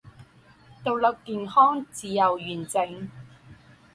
[0.83, 3.07] 独立健康自由完整